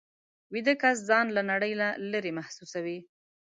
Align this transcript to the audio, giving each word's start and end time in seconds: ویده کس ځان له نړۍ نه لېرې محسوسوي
ویده 0.53 0.73
کس 0.81 0.97
ځان 1.09 1.25
له 1.35 1.41
نړۍ 1.51 1.73
نه 1.81 1.87
لېرې 2.11 2.31
محسوسوي 2.37 2.97